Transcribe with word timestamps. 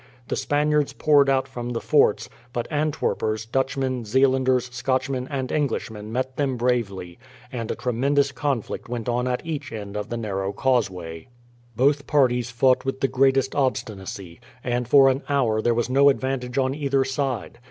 The 0.29 0.35
Spaniards 0.35 0.93
poured 0.93 1.29
out 1.29 1.47
from 1.47 1.69
the 1.73 1.79
forts; 1.79 2.27
but 2.53 2.67
Antwerpers, 2.71 3.45
Dutchmen, 3.45 4.03
Zeelanders, 4.03 4.71
Scotchmen, 4.73 5.27
and 5.29 5.51
Englishmen 5.51 6.11
met 6.11 6.37
them 6.37 6.57
bravely, 6.57 7.19
and 7.51 7.69
a 7.69 7.75
tremendous 7.75 8.31
conflict 8.31 8.89
went 8.89 9.07
on 9.07 9.27
at 9.27 9.45
each 9.45 9.71
end 9.71 9.95
of 9.95 10.09
the 10.09 10.17
narrow 10.17 10.53
causeway. 10.53 11.27
Both 11.75 12.07
parties 12.07 12.49
fought 12.49 12.83
with 12.83 13.01
the 13.01 13.07
greatest 13.07 13.53
obstinacy, 13.53 14.39
and 14.63 14.87
for 14.87 15.07
an 15.07 15.21
hour 15.29 15.61
there 15.61 15.75
was 15.75 15.87
no 15.87 16.09
advantage 16.09 16.57
on 16.57 16.73
either 16.73 17.03
side. 17.05 17.59